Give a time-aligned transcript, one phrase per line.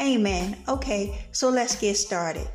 [0.00, 0.56] Amen.
[0.68, 2.48] Okay, so let's get started.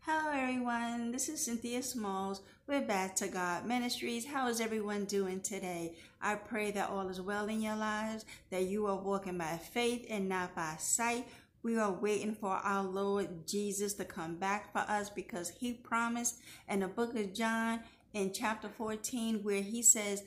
[0.00, 1.10] Hello, everyone.
[1.10, 4.24] This is Cynthia Smalls with Back to God Ministries.
[4.24, 5.96] How is everyone doing today?
[6.22, 10.06] I pray that all is well in your lives, that you are walking by faith
[10.08, 11.26] and not by sight.
[11.64, 16.38] We are waiting for our Lord Jesus to come back for us because he promised
[16.68, 17.80] in the book of John
[18.14, 20.22] in chapter 14 where he says,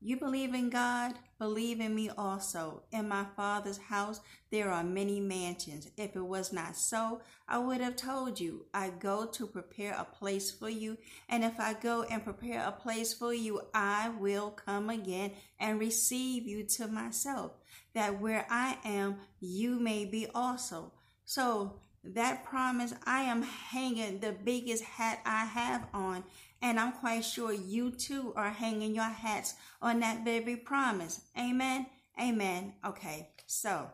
[0.00, 2.82] You believe in God, believe in me also.
[2.90, 4.20] In my Father's house
[4.50, 5.88] there are many mansions.
[5.96, 10.04] If it was not so, I would have told you, I go to prepare a
[10.04, 10.98] place for you.
[11.28, 15.80] And if I go and prepare a place for you, I will come again and
[15.80, 17.52] receive you to myself,
[17.94, 20.92] that where I am, you may be also.
[21.24, 26.24] So that promise, I am hanging the biggest hat I have on
[26.62, 31.20] and I'm quite sure you too are hanging your hats on that very promise.
[31.36, 31.86] Amen.
[32.20, 32.74] Amen.
[32.86, 33.30] Okay.
[33.46, 33.90] So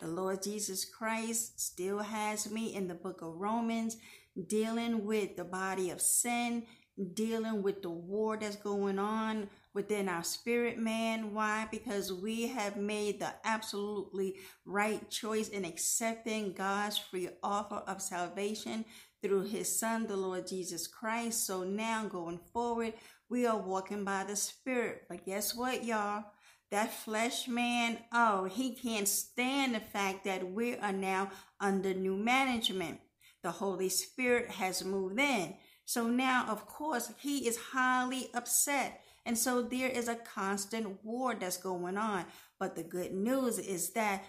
[0.00, 3.96] the Lord Jesus Christ still has me in the book of Romans
[4.46, 6.64] dealing with the body of sin,
[7.14, 11.32] dealing with the war that's going on within our spirit man.
[11.32, 11.68] Why?
[11.70, 14.34] Because we have made the absolutely
[14.66, 18.84] right choice in accepting God's free offer of salvation
[19.22, 21.46] through his son, the Lord Jesus Christ.
[21.46, 22.94] So now going forward,
[23.30, 25.02] we are walking by the Spirit.
[25.08, 26.24] But guess what, y'all?
[26.72, 32.16] That flesh man, oh, he can't stand the fact that we are now under new
[32.16, 32.98] management.
[33.44, 35.54] The Holy Spirit has moved in.
[35.84, 39.02] So now, of course, he is highly upset.
[39.28, 42.24] And so there is a constant war that's going on.
[42.58, 44.24] But the good news is that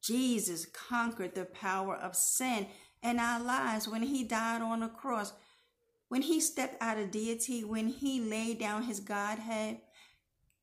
[0.00, 2.68] Jesus conquered the power of sin
[3.02, 5.32] in our lives when he died on the cross,
[6.06, 9.80] when he stepped out of deity, when he laid down his Godhead.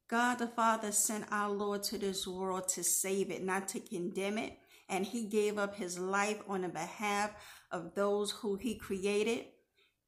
[0.07, 4.37] God the Father sent our Lord to this world to save it, not to condemn
[4.37, 4.57] it.
[4.87, 7.31] And he gave up his life on the behalf
[7.69, 9.43] of those who he created.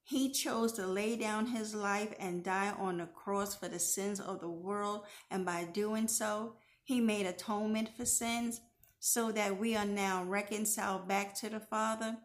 [0.08, 4.20] He chose to lay down his life and die on the cross for the sins
[4.20, 5.02] of the world.
[5.32, 8.62] And by doing so, he made atonement for sins
[9.00, 12.18] so that we are now reconciled back to the Father.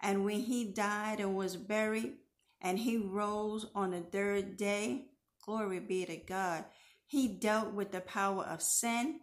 [0.00, 2.14] And when he died and was buried,
[2.60, 5.06] and he rose on the third day,
[5.44, 6.64] glory be to God,
[7.06, 9.20] he dealt with the power of sin.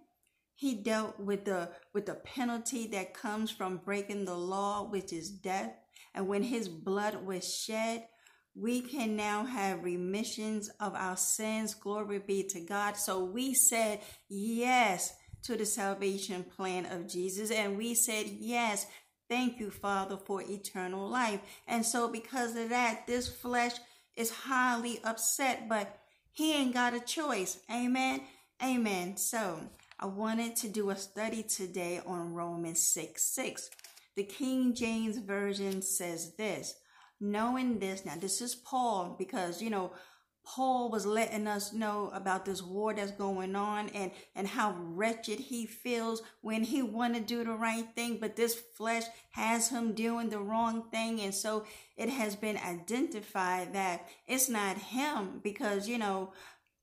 [0.56, 5.30] He dealt with the with the penalty that comes from breaking the law, which is
[5.30, 5.74] death.
[6.16, 8.08] And when his blood was shed,
[8.56, 11.74] we can now have remissions of our sins.
[11.74, 12.96] Glory be to God.
[12.96, 14.00] So we said
[14.30, 17.52] yes to the salvation plan of Jesus.
[17.52, 18.88] And we said, Yes,
[19.30, 21.42] thank you, Father, for eternal life.
[21.68, 23.74] And so, because of that, this flesh
[24.16, 26.00] is highly upset, but
[26.32, 27.60] he ain't got a choice.
[27.70, 28.22] Amen.
[28.64, 29.18] Amen.
[29.18, 29.60] So,
[30.00, 33.70] I wanted to do a study today on Romans 6 6.
[34.16, 36.76] The King James Version says this
[37.20, 39.92] knowing this, now this is Paul, because you know,
[40.46, 45.40] Paul was letting us know about this war that's going on and, and how wretched
[45.40, 49.94] he feels when he want to do the right thing, but this flesh has him
[49.94, 51.20] doing the wrong thing.
[51.22, 51.66] And so
[51.98, 56.32] it has been identified that it's not him because, you know,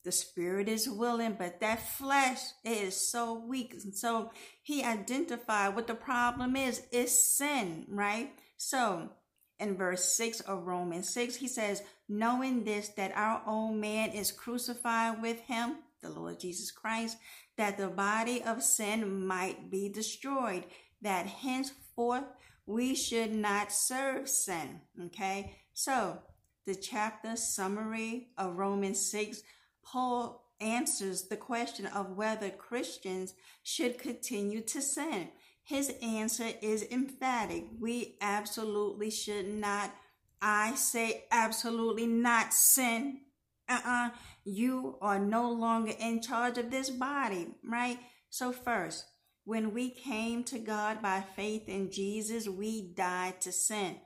[0.04, 3.74] the spirit is willing, but that flesh is so weak.
[3.84, 4.30] And so
[4.62, 8.32] he identified what the problem is, is sin, right?
[8.56, 9.10] So
[9.60, 14.32] in verse 6 of Romans 6, he says, Knowing this, that our old man is
[14.32, 17.16] crucified with him, the Lord Jesus Christ,
[17.56, 20.64] that the body of sin might be destroyed,
[21.00, 22.24] that henceforth
[22.66, 24.80] we should not serve sin.
[25.06, 26.18] Okay, so
[26.66, 29.42] the chapter summary of Romans 6,
[29.84, 35.28] Paul answers the question of whether Christians should continue to sin.
[35.64, 37.64] His answer is emphatic.
[37.80, 39.94] We absolutely should not,
[40.40, 43.20] I say absolutely not sin.
[43.68, 44.06] Uh uh-uh.
[44.06, 44.10] uh
[44.44, 47.98] You are no longer in charge of this body, right?
[48.28, 49.04] So, first,
[49.44, 53.96] when we came to God by faith in Jesus, we died to sin.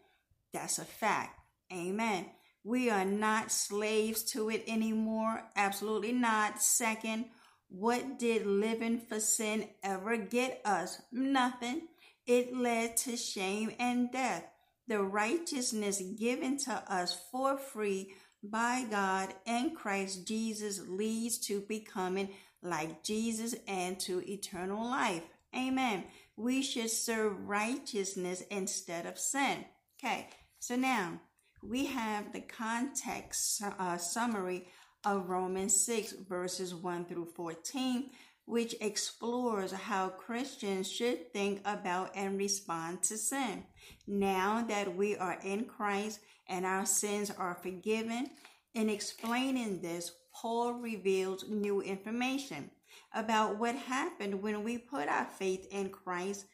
[0.52, 1.40] That's a fact.
[1.72, 2.26] Amen.
[2.66, 5.40] We are not slaves to it anymore.
[5.54, 6.60] Absolutely not.
[6.60, 7.26] Second,
[7.68, 11.00] what did living for sin ever get us?
[11.12, 11.82] Nothing.
[12.26, 14.46] It led to shame and death.
[14.88, 22.30] The righteousness given to us for free by God and Christ Jesus leads to becoming
[22.62, 25.22] like Jesus and to eternal life.
[25.56, 26.02] Amen.
[26.36, 29.66] We should serve righteousness instead of sin.
[30.00, 30.26] Okay,
[30.58, 31.20] so now
[31.62, 34.68] we have the context uh, summary
[35.04, 38.10] of Romans 6, verses 1 through 14,
[38.44, 43.64] which explores how Christians should think about and respond to sin.
[44.06, 48.30] Now that we are in Christ and our sins are forgiven,
[48.74, 52.70] in explaining this, Paul reveals new information
[53.14, 56.44] about what happened when we put our faith in Christ.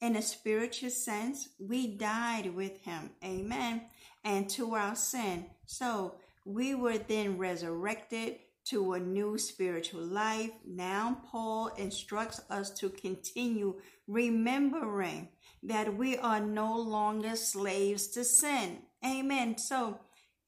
[0.00, 3.10] In a spiritual sense, we died with him.
[3.24, 3.82] Amen.
[4.24, 5.46] And to our sin.
[5.66, 10.50] So we were then resurrected to a new spiritual life.
[10.66, 15.28] Now, Paul instructs us to continue remembering
[15.64, 18.78] that we are no longer slaves to sin.
[19.04, 19.58] Amen.
[19.58, 19.98] So,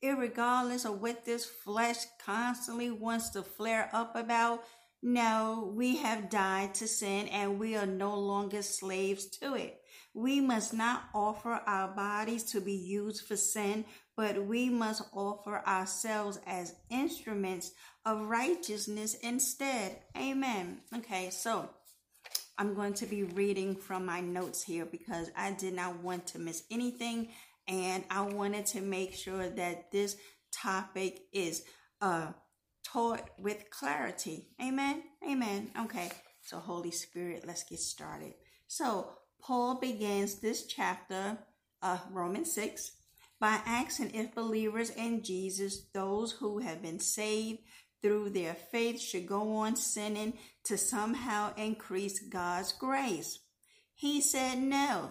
[0.02, 4.64] regardless of what this flesh constantly wants to flare up about,
[5.02, 9.80] no, we have died to sin and we are no longer slaves to it.
[10.14, 13.84] We must not offer our bodies to be used for sin,
[14.16, 17.72] but we must offer ourselves as instruments
[18.06, 19.98] of righteousness instead.
[20.16, 20.78] Amen.
[20.96, 21.68] Okay, so
[22.56, 26.38] I'm going to be reading from my notes here because I did not want to
[26.38, 27.30] miss anything
[27.66, 30.16] and I wanted to make sure that this
[30.52, 31.64] topic is
[32.00, 32.28] uh
[32.84, 34.46] taught with clarity.
[34.62, 35.02] Amen.
[35.28, 35.70] Amen.
[35.84, 36.12] Okay.
[36.42, 38.34] So Holy Spirit, let's get started.
[38.68, 39.08] So
[39.44, 41.36] Paul begins this chapter,
[41.82, 42.92] uh, Romans 6,
[43.38, 47.58] by asking if believers in Jesus, those who have been saved
[48.00, 53.40] through their faith, should go on sinning to somehow increase God's grace.
[53.94, 55.10] He said no,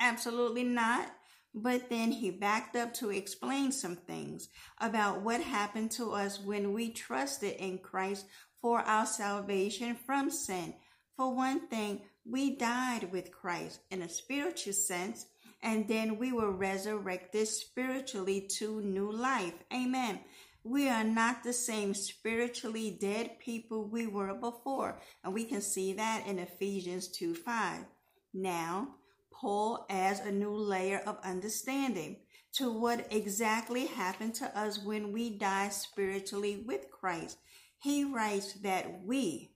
[0.00, 1.10] absolutely not.
[1.54, 4.48] But then he backed up to explain some things
[4.78, 8.26] about what happened to us when we trusted in Christ
[8.62, 10.74] for our salvation from sin.
[11.16, 15.26] For one thing, we died with Christ in a spiritual sense,
[15.62, 19.54] and then we were resurrected spiritually to new life.
[19.72, 20.20] Amen.
[20.62, 25.94] We are not the same spiritually dead people we were before, and we can see
[25.94, 27.84] that in Ephesians 2 5.
[28.34, 28.96] Now,
[29.32, 32.16] Paul adds a new layer of understanding
[32.54, 37.38] to what exactly happened to us when we died spiritually with Christ.
[37.78, 39.52] He writes that we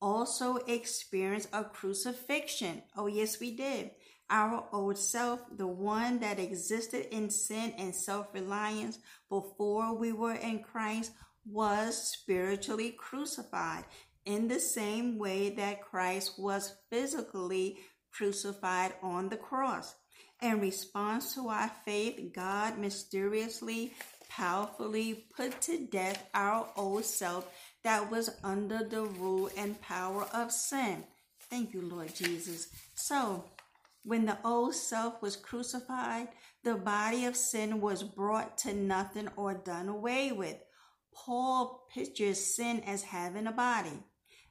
[0.00, 2.82] also experienced a crucifixion.
[2.96, 3.90] Oh, yes, we did.
[4.30, 8.98] Our old self, the one that existed in sin and self reliance
[9.30, 11.12] before we were in Christ,
[11.46, 13.84] was spiritually crucified
[14.26, 17.78] in the same way that Christ was physically
[18.12, 19.94] crucified on the cross.
[20.42, 23.94] In response to our faith, God mysteriously,
[24.28, 27.50] powerfully put to death our old self
[27.84, 31.04] that was under the rule and power of sin.
[31.50, 32.68] Thank you, Lord Jesus.
[32.94, 33.44] So,
[34.04, 36.28] when the old self was crucified,
[36.64, 40.56] the body of sin was brought to nothing or done away with.
[41.14, 44.02] Paul pictures sin as having a body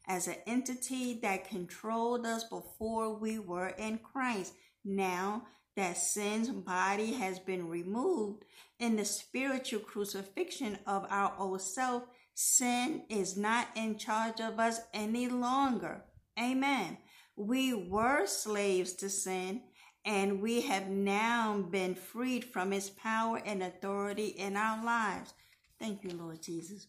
[0.08, 4.54] as an entity that controlled us before we were in Christ.
[4.86, 5.44] Now
[5.76, 8.46] that sin's body has been removed
[8.80, 12.04] in the spiritual crucifixion of our old self,
[12.40, 16.04] sin is not in charge of us any longer.
[16.40, 17.00] Amen.
[17.36, 19.64] We were slaves to sin
[20.06, 25.34] and we have now been freed from its power and authority in our lives.
[25.80, 26.86] Thank you, Lord Jesus.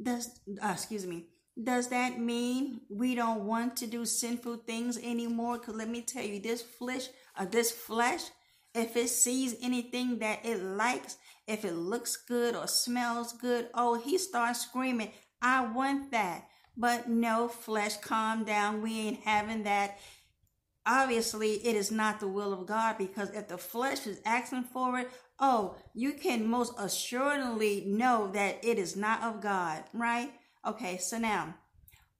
[0.00, 1.26] Does uh, excuse me.
[1.60, 5.58] Does that mean we don't want to do sinful things anymore?
[5.58, 8.22] Because let me tell you, this flesh, uh, this flesh,
[8.72, 13.98] if it sees anything that it likes, if it looks good or smells good, oh,
[13.98, 16.46] he starts screaming, I want that.
[16.76, 18.80] But no, flesh, calm down.
[18.80, 19.98] We ain't having that.
[20.86, 24.98] Obviously, it is not the will of God because if the flesh is asking for
[24.98, 30.32] it, oh, you can most assuredly know that it is not of God, right?
[30.66, 31.54] Okay, so now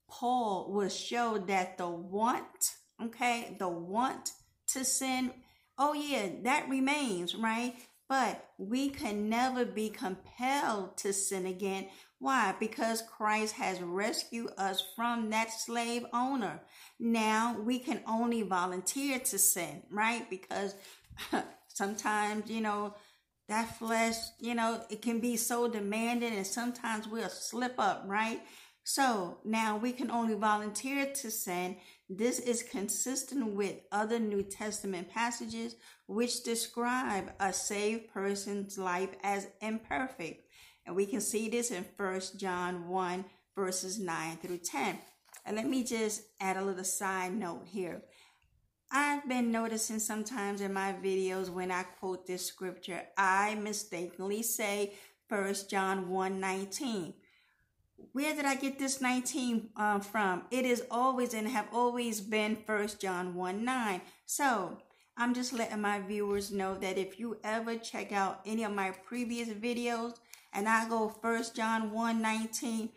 [0.09, 2.45] Paul will show that the want,
[3.01, 4.31] okay, the want
[4.69, 5.31] to sin,
[5.77, 7.75] oh yeah, that remains, right?
[8.13, 11.87] But we can never be compelled to sin again.
[12.19, 12.53] Why?
[12.59, 16.61] Because Christ has rescued us from that slave owner.
[16.99, 20.29] Now we can only volunteer to sin, right?
[20.29, 20.75] Because
[21.69, 22.93] sometimes, you know,
[23.49, 28.41] that flesh, you know, it can be so demanding and sometimes we'll slip up, right?
[28.83, 31.77] So now we can only volunteer to sin.
[32.09, 35.75] This is consistent with other New Testament passages
[36.07, 40.45] which describe a saved person's life as imperfect.
[40.85, 43.25] And we can see this in 1 John 1,
[43.55, 44.97] verses 9 through 10.
[45.45, 48.01] And let me just add a little side note here.
[48.91, 54.93] I've been noticing sometimes in my videos when I quote this scripture, I mistakenly say
[55.29, 57.13] 1 John 1 19
[58.11, 60.43] where did I get this 19 uh, from?
[60.51, 64.01] It is always and have always been First John 1 9.
[64.25, 64.77] So
[65.17, 68.91] I'm just letting my viewers know that if you ever check out any of my
[68.91, 70.15] previous videos
[70.53, 72.89] and I go First John 1 19,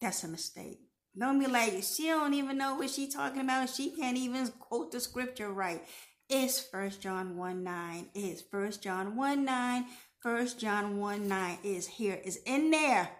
[0.00, 0.80] that's a mistake.
[1.18, 3.70] Don't be like, she don't even know what she talking about.
[3.70, 5.82] She can't even quote the scripture right.
[6.28, 8.08] It's First John 1 9.
[8.14, 9.86] It's First John 1 9.
[10.20, 12.20] First John 1 9 is here.
[12.24, 13.10] Is in there.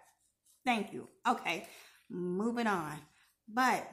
[0.65, 1.09] Thank you.
[1.27, 1.67] Okay,
[2.11, 2.95] moving on.
[3.49, 3.89] But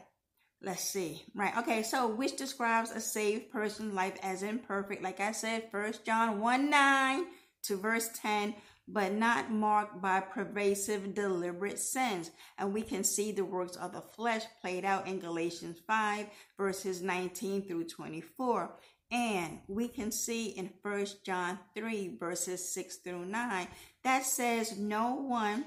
[0.62, 1.24] let's see.
[1.34, 1.58] Right.
[1.60, 5.02] Okay, so which describes a saved person's life as imperfect.
[5.02, 7.26] Like I said, First John 1 9
[7.64, 8.56] to verse 10
[8.88, 12.32] but not marked by pervasive, deliberate sins.
[12.58, 17.02] And we can see the works of the flesh played out in Galatians 5, verses
[17.02, 18.76] 19 through 24.
[19.12, 23.68] And we can see in 1 John 3, verses 6 through 9,
[24.04, 25.66] that says, No one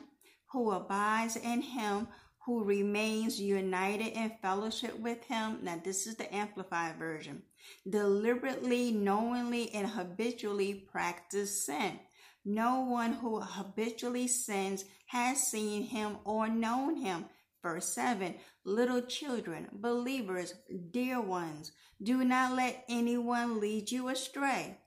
[0.51, 2.09] who abides in him,
[2.45, 5.59] who remains united in fellowship with him.
[5.63, 7.43] Now, this is the Amplified Version.
[7.89, 12.01] Deliberately, knowingly, and habitually practice sin.
[12.45, 17.27] No one who habitually sins has seen him or known him.
[17.63, 20.55] Verse 7 Little children, believers,
[20.91, 24.79] dear ones, do not let anyone lead you astray.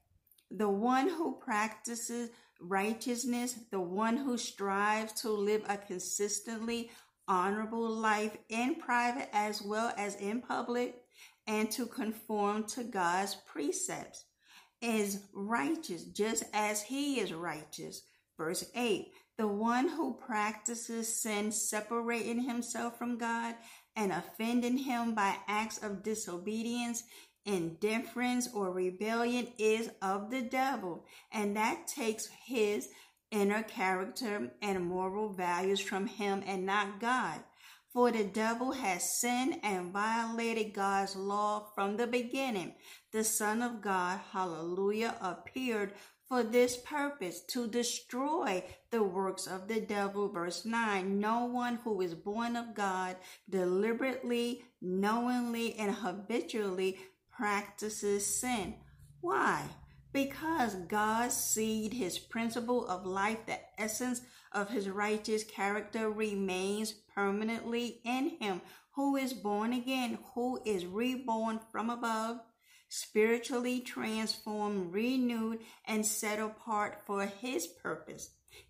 [0.49, 2.29] The one who practices
[2.61, 6.91] righteousness, the one who strives to live a consistently
[7.27, 10.95] honorable life in private as well as in public,
[11.47, 14.25] and to conform to God's precepts,
[14.81, 18.01] is righteous just as he is righteous.
[18.37, 23.55] Verse 8 The one who practices sin, separating himself from God
[23.95, 27.03] and offending him by acts of disobedience,
[27.45, 32.89] indifference or rebellion is of the devil, and that takes his
[33.31, 37.39] inner character and moral values from him and not God.
[37.93, 42.75] For the devil has sinned and violated God's law from the beginning.
[43.11, 45.93] The Son of God, hallelujah, appeared
[46.31, 50.29] for this purpose to destroy the works of the devil.
[50.29, 53.17] Verse 9 No one who is born of God
[53.49, 56.97] deliberately, knowingly, and habitually
[57.41, 58.75] practices sin.
[59.19, 59.63] Why?
[60.13, 64.21] Because God's seed, his principle of life, the essence
[64.51, 71.59] of his righteous character remains permanently in him, who is born again, who is reborn
[71.71, 72.37] from above,
[72.89, 78.29] spiritually transformed, renewed, and set apart for his purpose.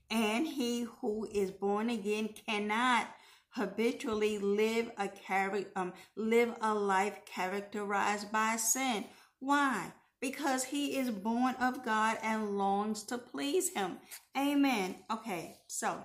[0.09, 3.07] And he who is born again cannot
[3.51, 9.05] habitually live a char- um, live a life characterized by sin.
[9.39, 9.93] Why?
[10.19, 13.97] Because he is born of God and longs to please him.
[14.37, 14.95] Amen.
[15.11, 16.03] Okay, so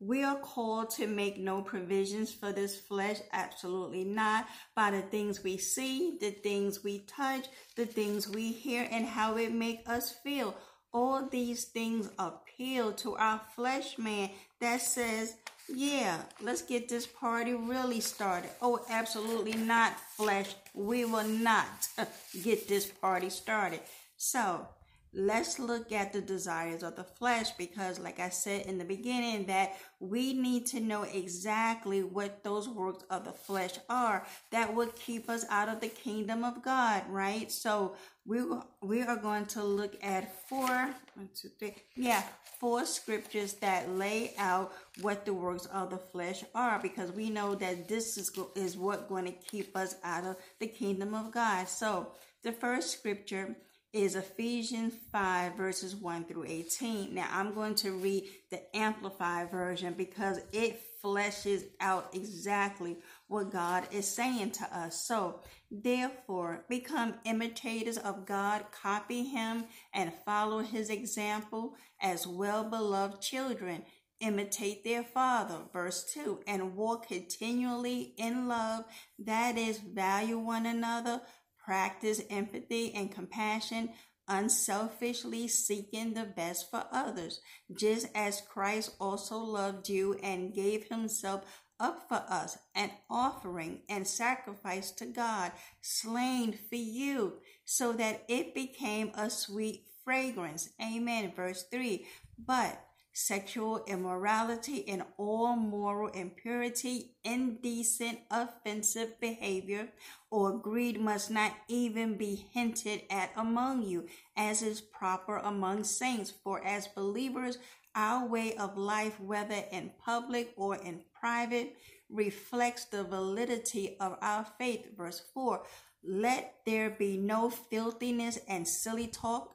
[0.00, 3.18] we are called to make no provisions for this flesh.
[3.32, 4.46] Absolutely not.
[4.76, 9.36] By the things we see, the things we touch, the things we hear, and how
[9.36, 10.54] it make us feel.
[10.94, 15.34] All these things appeal to our flesh man that says,
[15.68, 18.50] yeah, let's get this party really started.
[18.62, 20.54] Oh, absolutely not, flesh.
[20.72, 21.88] We will not
[22.44, 23.80] get this party started.
[24.16, 24.68] So,
[25.14, 29.46] let's look at the desires of the flesh because like i said in the beginning
[29.46, 34.94] that we need to know exactly what those works of the flesh are that would
[34.96, 37.50] keep us out of the kingdom of god right?
[37.50, 38.42] So we
[38.82, 40.68] we are going to look at four
[41.14, 42.22] one two three yeah
[42.58, 47.54] four scriptures that lay out what the works of the flesh are because we know
[47.54, 51.68] that this is is what going to keep us out of the kingdom of god.
[51.68, 53.56] So the first scripture
[53.94, 57.14] is Ephesians 5, verses 1 through 18.
[57.14, 62.96] Now, I'm going to read the Amplified version because it fleshes out exactly
[63.28, 65.06] what God is saying to us.
[65.06, 73.22] So, therefore, become imitators of God, copy Him, and follow His example as well beloved
[73.22, 73.84] children.
[74.18, 78.84] Imitate their father, verse 2, and walk continually in love,
[79.20, 81.20] that is, value one another
[81.64, 83.90] Practice empathy and compassion,
[84.28, 87.40] unselfishly seeking the best for others,
[87.72, 94.06] just as Christ also loved you and gave himself up for us, an offering and
[94.06, 100.68] sacrifice to God, slain for you, so that it became a sweet fragrance.
[100.80, 101.32] Amen.
[101.34, 102.06] Verse 3.
[102.38, 102.80] But
[103.14, 109.88] sexual immorality, and all moral impurity, indecent, offensive behavior,
[110.30, 114.06] or greed must not even be hinted at among you,
[114.36, 116.30] as is proper among saints.
[116.42, 117.58] For as believers,
[117.94, 121.76] our way of life, whether in public or in private,
[122.10, 124.88] reflects the validity of our faith.
[124.96, 125.64] Verse 4
[126.02, 129.54] Let there be no filthiness and silly talk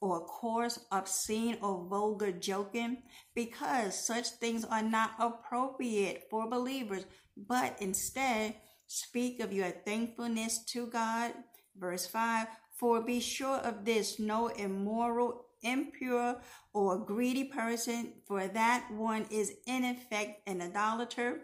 [0.00, 2.98] or coarse, obscene, or vulgar joking,
[3.34, 7.04] because such things are not appropriate for believers,
[7.36, 8.54] but instead
[8.86, 11.32] speak of your thankfulness to God.
[11.76, 16.36] Verse 5 For be sure of this no immoral, impure,
[16.72, 21.40] or greedy person, for that one is in effect an idolater.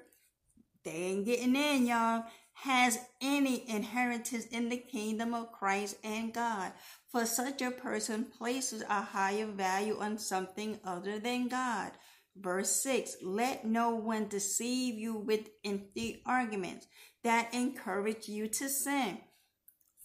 [0.85, 2.25] They ain't getting in, y'all
[2.63, 6.71] has any inheritance in the kingdom of Christ and God.
[7.11, 11.91] For such a person places a higher value on something other than God.
[12.37, 16.87] Verse 6 Let no one deceive you with empty arguments
[17.25, 19.19] that encourage you to sin.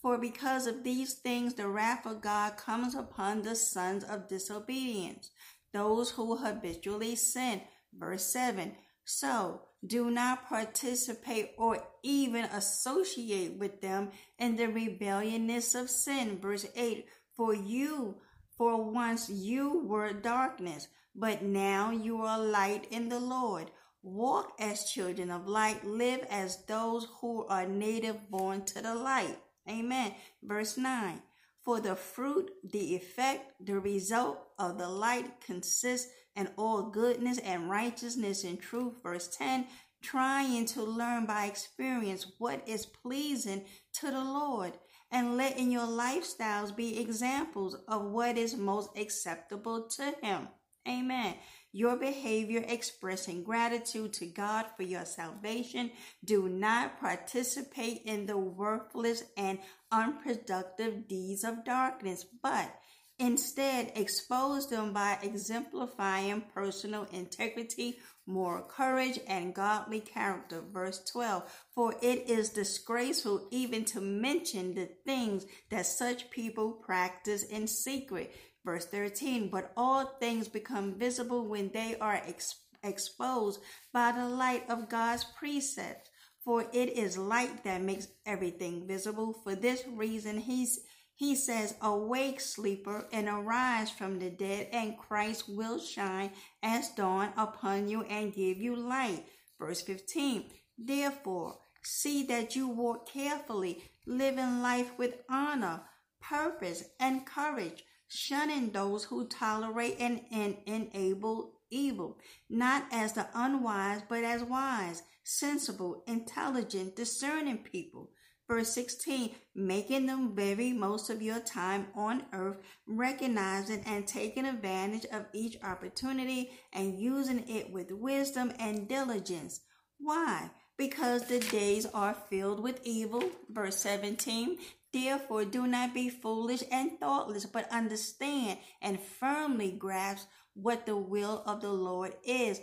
[0.02, 5.30] For because of these things, the wrath of God comes upon the sons of disobedience,
[5.72, 7.62] those who habitually sin.
[7.96, 8.74] Verse 7
[9.04, 16.38] So, do not participate or even associate with them in the rebelliousness of sin.
[16.40, 17.06] Verse 8
[17.36, 18.16] For you,
[18.56, 23.70] for once you were darkness, but now you are light in the Lord.
[24.02, 29.38] Walk as children of light, live as those who are native born to the light.
[29.68, 30.14] Amen.
[30.42, 31.22] Verse 9
[31.68, 37.68] For the fruit, the effect, the result of the light consists in all goodness and
[37.68, 38.94] righteousness and truth.
[39.02, 39.66] Verse 10
[40.00, 44.78] trying to learn by experience what is pleasing to the Lord
[45.10, 50.48] and letting your lifestyles be examples of what is most acceptable to Him.
[50.88, 51.34] Amen.
[51.72, 55.90] Your behavior expressing gratitude to God for your salvation.
[56.24, 59.58] Do not participate in the worthless and
[59.92, 62.74] unproductive deeds of darkness, but
[63.20, 70.62] Instead, expose them by exemplifying personal integrity, moral courage, and godly character.
[70.72, 71.42] Verse 12
[71.74, 78.32] For it is disgraceful even to mention the things that such people practice in secret.
[78.68, 83.62] Verse 13 But all things become visible when they are ex- exposed
[83.94, 86.10] by the light of God's precept.
[86.44, 89.32] For it is light that makes everything visible.
[89.32, 90.80] For this reason, he's
[91.14, 97.32] he says, Awake, sleeper, and arise from the dead, and Christ will shine as dawn
[97.38, 99.24] upon you and give you light.
[99.58, 100.44] Verse 15.
[100.76, 105.84] Therefore, see that you walk carefully, living life with honor,
[106.20, 112.18] purpose, and courage, shunning those who tolerate and, and enable evil,
[112.48, 118.10] not as the unwise, but as wise, sensible, intelligent, discerning people
[118.48, 125.04] Verse 16, making the very most of your time on earth, recognizing and taking advantage
[125.12, 129.60] of each opportunity and using it with wisdom and diligence.
[129.98, 130.50] Why?
[130.78, 133.22] Because the days are filled with evil.
[133.50, 134.56] Verse 17,
[134.92, 141.42] therefore do not be foolish and thoughtless, but understand and firmly grasp what the will
[141.46, 142.60] of the Lord is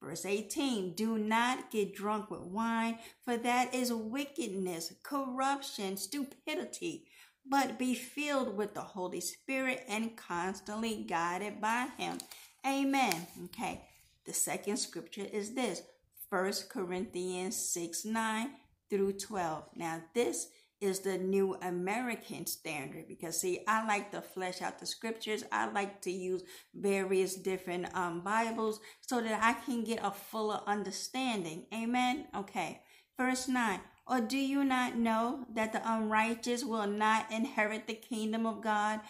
[0.00, 7.06] Verse 18 Do not get drunk with wine, for that is wickedness, corruption, stupidity,
[7.44, 12.18] but be filled with the Holy Spirit and constantly guided by Him.
[12.66, 13.26] Amen.
[13.46, 13.82] Okay,
[14.24, 15.82] the second scripture is this
[16.30, 18.50] First Corinthians 6 9
[18.90, 19.64] through 12.
[19.74, 20.48] Now, this
[20.80, 25.44] is the new American standard because see, I like to flesh out the scriptures.
[25.50, 26.42] I like to use
[26.74, 31.66] various different um, Bibles so that I can get a fuller understanding.
[31.74, 32.26] Amen.
[32.34, 32.82] Okay.
[33.16, 33.80] Verse 9.
[34.06, 39.00] Or do you not know that the unrighteous will not inherit the kingdom of God?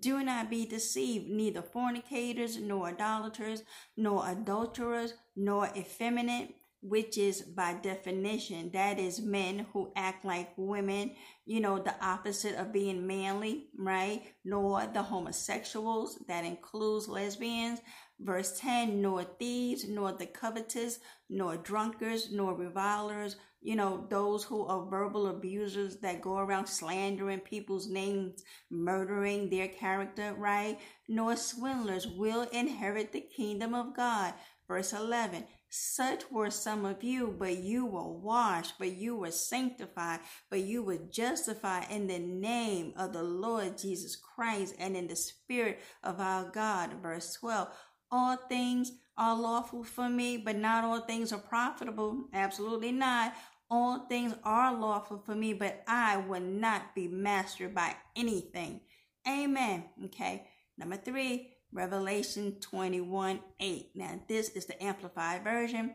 [0.00, 3.64] Do not be deceived, neither fornicators, nor idolaters,
[3.98, 11.12] nor adulterers, nor effeminate, which is by definition, that is men who act like women,
[11.44, 14.22] you know, the opposite of being manly, right?
[14.44, 17.80] Nor the homosexuals, that includes lesbians,
[18.18, 24.64] Verse 10 Nor thieves, nor the covetous, nor drunkards, nor revilers, you know, those who
[24.64, 30.78] are verbal abusers that go around slandering people's names, murdering their character, right?
[31.08, 34.32] Nor swindlers will inherit the kingdom of God.
[34.66, 40.20] Verse 11 such were some of you, but you were washed, but you were sanctified,
[40.50, 45.16] but you were justified in the name of the Lord Jesus Christ and in the
[45.16, 46.94] Spirit of our God.
[47.02, 47.68] Verse 12
[48.10, 52.28] all things are lawful for me, but not all things are profitable.
[52.32, 53.34] Absolutely not.
[53.68, 58.82] All things are lawful for me, but I will not be mastered by anything.
[59.26, 59.84] Amen.
[60.04, 60.46] Okay.
[60.78, 63.90] Number three, Revelation 21 8.
[63.94, 65.94] Now, this is the amplified version.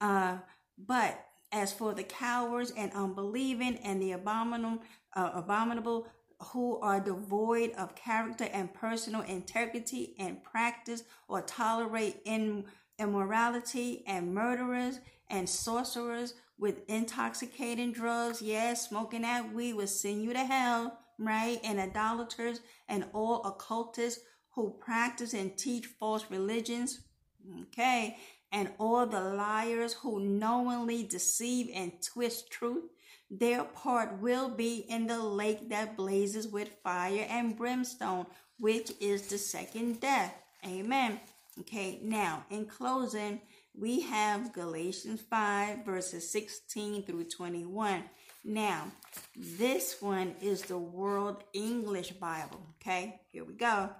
[0.00, 0.38] Uh,
[0.78, 4.82] but as for the cowards and unbelieving and the abominable,
[5.14, 6.08] uh, abominable
[6.52, 12.64] who are devoid of character and personal integrity and practice or tolerate in,
[12.98, 18.40] immorality and murderers and sorcerers with intoxicating drugs.
[18.40, 21.60] Yes, smoking that weed will send you to hell, right?
[21.62, 27.00] And idolaters and all occultists who practice and teach false religions.
[27.62, 28.16] Okay.
[28.52, 32.84] And all the liars who knowingly deceive and twist truth
[33.30, 38.26] their part will be in the lake that blazes with fire and brimstone,
[38.58, 40.34] which is the second death.
[40.66, 41.20] Amen.
[41.60, 43.40] Okay, now in closing,
[43.74, 48.02] we have Galatians 5, verses 16 through 21.
[48.42, 48.90] Now,
[49.36, 52.60] this one is the World English Bible.
[52.80, 53.90] Okay, here we go.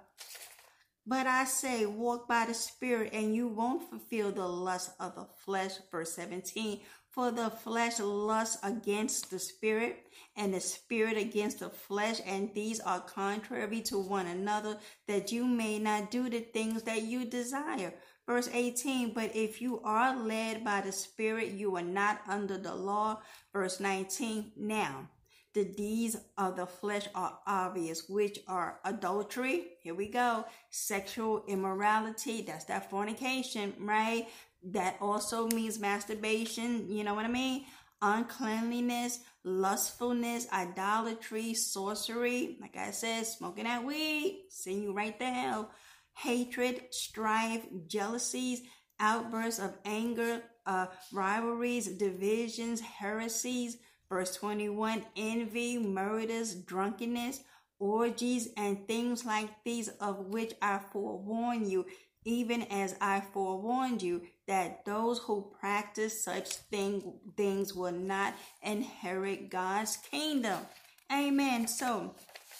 [1.05, 5.25] But I say, walk by the Spirit, and you won't fulfill the lust of the
[5.43, 5.73] flesh.
[5.91, 6.81] Verse 17
[7.11, 10.07] for the flesh lusts against the spirit,
[10.37, 15.43] and the spirit against the flesh, and these are contrary to one another, that you
[15.43, 17.93] may not do the things that you desire.
[18.25, 22.73] Verse 18, but if you are led by the Spirit, you are not under the
[22.73, 23.19] law.
[23.51, 25.09] Verse 19, now
[25.53, 29.65] the deeds of the flesh are obvious, which are adultery.
[29.81, 30.45] Here we go.
[30.69, 32.41] Sexual immorality.
[32.41, 34.27] That's that fornication, right?
[34.63, 37.65] that also means masturbation, you know what I mean?
[38.01, 45.71] Uncleanliness, lustfulness, idolatry, sorcery, like I said, smoking that weed, send you right to hell.
[46.13, 48.61] Hatred, strife, jealousies,
[48.99, 53.77] outbursts of anger, uh, rivalries, divisions, heresies.
[54.11, 57.39] Verse 21 envy, murders, drunkenness,
[57.79, 61.85] orgies, and things like these, of which I forewarn you,
[62.25, 69.49] even as I forewarned you, that those who practice such thing, things will not inherit
[69.49, 70.59] God's kingdom.
[71.09, 71.65] Amen.
[71.69, 72.13] So,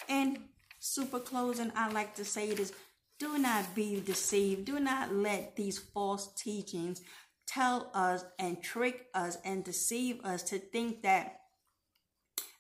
[0.08, 0.38] in
[0.80, 2.72] super closing, I like to say this
[3.20, 4.64] do not be deceived.
[4.64, 7.02] Do not let these false teachings
[7.46, 11.41] tell us and trick us and deceive us to think that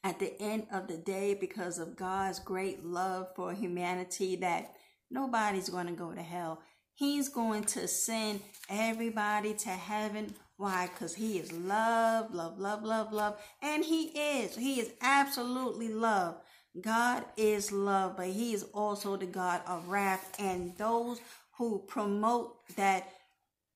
[0.03, 4.75] at the end of the day, because of God's great love for humanity, that
[5.09, 6.61] nobody's going to go to hell.
[6.95, 10.33] He's going to send everybody to heaven.
[10.57, 10.87] Why?
[10.87, 13.37] Because he is love, love, love, love, love.
[13.61, 14.55] And he is.
[14.55, 16.37] He is absolutely love.
[16.79, 20.35] God is love, but he is also the God of wrath.
[20.39, 21.19] And those
[21.57, 23.09] who promote that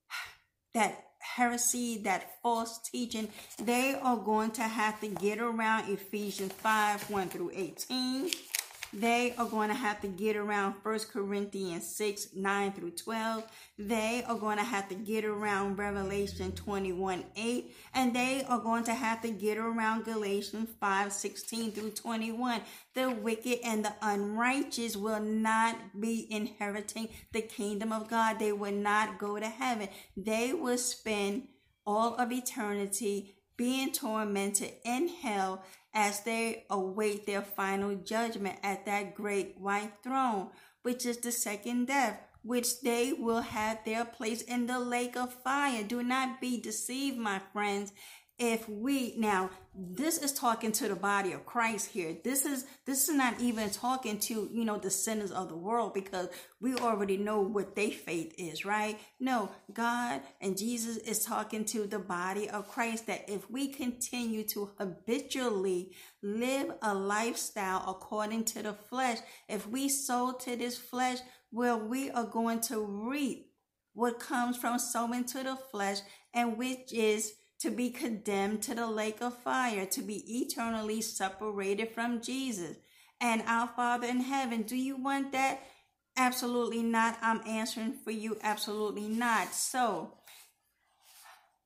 [0.74, 1.05] that
[1.36, 3.28] heresy, that false teaching,
[3.62, 8.30] they are going to have to get around Ephesians 5 1 through 18
[8.96, 13.44] they are going to have to get around 1 Corinthians 6 9 through 12.
[13.78, 17.76] They are going to have to get around Revelation 21 8.
[17.94, 22.62] And they are going to have to get around Galatians 5 16 through 21.
[22.94, 28.40] The wicked and the unrighteous will not be inheriting the kingdom of God.
[28.40, 29.90] They will not go to heaven.
[30.16, 31.50] They will spend
[31.86, 35.64] all of eternity being tormented in hell
[35.96, 40.50] as they await their final judgment at that great white throne,
[40.84, 45.34] which is the second death, which they will have their place in the lake of
[45.34, 45.84] fire.
[45.84, 47.94] Do not be deceived, my friends.
[48.38, 52.16] If we now this is talking to the body of Christ here.
[52.24, 55.94] This is this is not even talking to, you know, the sinners of the world
[55.94, 56.30] because
[56.62, 58.98] we already know what their faith is, right?
[59.20, 64.44] No, God and Jesus is talking to the body of Christ that if we continue
[64.50, 65.92] to habitually
[66.24, 69.18] live a lifestyle according to the flesh,
[69.50, 71.20] if we sow to this flesh,
[71.52, 73.48] well, we are going to reap
[73.94, 76.00] what comes from sowing to the flesh
[76.34, 77.34] and which is
[77.66, 82.78] to be condemned to the lake of fire, to be eternally separated from Jesus.
[83.20, 85.64] And our Father in heaven, do you want that?
[86.16, 87.18] Absolutely not.
[87.24, 88.38] I'm answering for you.
[88.44, 89.56] Absolutely not.
[89.56, 90.14] So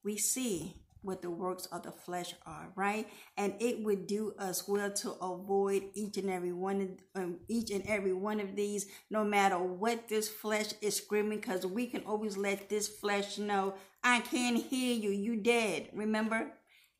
[0.01, 3.05] we see what the works of the flesh are, right?
[3.35, 6.81] And it would do us well to avoid each and every one
[7.15, 11.39] of um, each and every one of these, no matter what this flesh is screaming,
[11.39, 15.89] because we can always let this flesh know, I can't hear you, you dead.
[15.93, 16.51] Remember?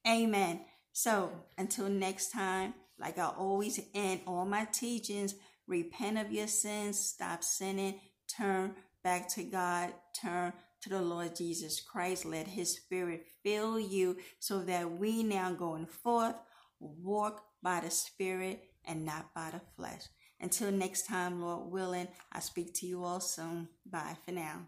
[0.07, 0.61] Amen.
[0.91, 5.35] So until next time, like I always end all my teachings,
[5.67, 11.79] repent of your sins, stop sinning, turn back to God, turn to the Lord Jesus
[11.81, 12.25] Christ.
[12.25, 16.35] Let his spirit fill you so that we now going forth
[16.79, 20.03] walk by the spirit and not by the flesh.
[20.39, 23.67] Until next time, Lord willing, I speak to you all soon.
[23.85, 24.67] Bye for now.